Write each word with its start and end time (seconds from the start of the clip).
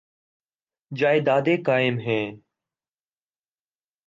جائیدادیں 0.91 1.57
قائم 1.65 1.99
ہیں۔ 1.99 2.25